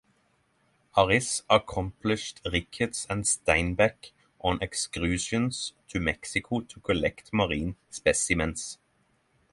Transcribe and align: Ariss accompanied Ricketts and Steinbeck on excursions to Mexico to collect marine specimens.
Ariss 0.97 1.43
accompanied 1.47 2.33
Ricketts 2.51 3.05
and 3.07 3.23
Steinbeck 3.23 4.09
on 4.39 4.57
excursions 4.59 5.73
to 5.89 5.99
Mexico 5.99 6.61
to 6.61 6.79
collect 6.79 7.31
marine 7.31 7.75
specimens. 7.91 8.79